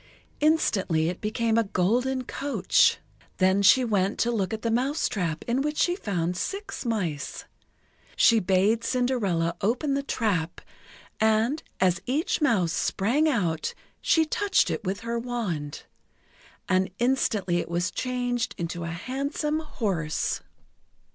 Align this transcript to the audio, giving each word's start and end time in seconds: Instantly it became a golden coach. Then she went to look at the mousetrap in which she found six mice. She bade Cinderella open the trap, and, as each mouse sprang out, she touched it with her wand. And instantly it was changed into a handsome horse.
Instantly 0.39 1.09
it 1.09 1.21
became 1.21 1.59
a 1.59 1.63
golden 1.63 2.23
coach. 2.23 2.97
Then 3.37 3.61
she 3.61 3.85
went 3.85 4.17
to 4.21 4.31
look 4.31 4.51
at 4.51 4.63
the 4.63 4.71
mousetrap 4.71 5.45
in 5.47 5.61
which 5.61 5.77
she 5.77 5.95
found 5.95 6.35
six 6.35 6.83
mice. 6.83 7.45
She 8.15 8.39
bade 8.39 8.83
Cinderella 8.83 9.55
open 9.61 9.93
the 9.93 10.01
trap, 10.01 10.59
and, 11.19 11.61
as 11.79 12.01
each 12.07 12.41
mouse 12.41 12.73
sprang 12.73 13.29
out, 13.29 13.75
she 14.01 14.25
touched 14.25 14.71
it 14.71 14.83
with 14.83 15.01
her 15.01 15.19
wand. 15.19 15.83
And 16.67 16.89
instantly 16.97 17.57
it 17.57 17.69
was 17.69 17.91
changed 17.91 18.55
into 18.57 18.83
a 18.83 18.87
handsome 18.89 19.59
horse. 19.59 20.41